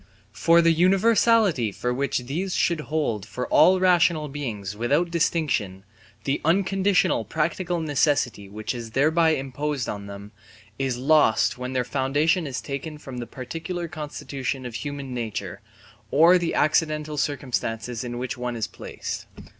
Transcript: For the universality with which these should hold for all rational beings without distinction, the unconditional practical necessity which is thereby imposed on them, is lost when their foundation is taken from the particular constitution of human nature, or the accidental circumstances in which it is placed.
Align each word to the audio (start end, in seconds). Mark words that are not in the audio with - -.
For 0.33 0.63
the 0.63 0.71
universality 0.73 1.67
with 1.83 1.95
which 1.95 2.17
these 2.25 2.55
should 2.55 2.79
hold 2.89 3.23
for 3.23 3.45
all 3.49 3.79
rational 3.79 4.29
beings 4.29 4.75
without 4.75 5.11
distinction, 5.11 5.83
the 6.23 6.41
unconditional 6.43 7.23
practical 7.23 7.79
necessity 7.79 8.49
which 8.49 8.73
is 8.73 8.93
thereby 8.97 9.35
imposed 9.35 9.87
on 9.87 10.07
them, 10.07 10.31
is 10.79 10.97
lost 10.97 11.59
when 11.59 11.73
their 11.73 11.83
foundation 11.83 12.47
is 12.47 12.61
taken 12.61 12.97
from 12.97 13.19
the 13.19 13.27
particular 13.27 13.87
constitution 13.87 14.65
of 14.65 14.73
human 14.73 15.13
nature, 15.13 15.61
or 16.09 16.39
the 16.39 16.55
accidental 16.55 17.15
circumstances 17.15 18.03
in 18.03 18.17
which 18.17 18.39
it 18.39 18.55
is 18.55 18.65
placed. 18.65 19.27